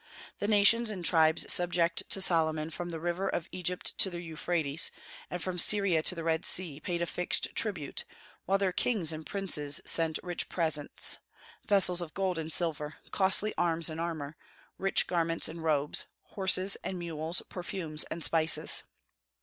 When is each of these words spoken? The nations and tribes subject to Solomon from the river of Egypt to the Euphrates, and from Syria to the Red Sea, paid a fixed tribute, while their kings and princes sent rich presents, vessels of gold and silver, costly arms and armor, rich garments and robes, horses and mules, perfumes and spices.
The 0.39 0.47
nations 0.47 0.89
and 0.89 1.05
tribes 1.05 1.45
subject 1.53 2.09
to 2.09 2.21
Solomon 2.23 2.71
from 2.71 2.89
the 2.89 2.99
river 2.99 3.29
of 3.29 3.47
Egypt 3.51 3.95
to 3.99 4.09
the 4.09 4.19
Euphrates, 4.23 4.89
and 5.29 5.43
from 5.43 5.59
Syria 5.59 6.01
to 6.01 6.15
the 6.15 6.23
Red 6.23 6.43
Sea, 6.43 6.79
paid 6.79 7.03
a 7.03 7.05
fixed 7.05 7.53
tribute, 7.53 8.03
while 8.45 8.57
their 8.57 8.71
kings 8.71 9.13
and 9.13 9.23
princes 9.27 9.79
sent 9.85 10.17
rich 10.23 10.49
presents, 10.49 11.19
vessels 11.67 12.01
of 12.01 12.15
gold 12.15 12.39
and 12.39 12.51
silver, 12.51 12.95
costly 13.11 13.53
arms 13.59 13.91
and 13.91 14.01
armor, 14.01 14.35
rich 14.79 15.05
garments 15.05 15.47
and 15.47 15.61
robes, 15.63 16.07
horses 16.29 16.77
and 16.83 16.97
mules, 16.97 17.43
perfumes 17.47 18.03
and 18.05 18.23
spices. 18.23 18.81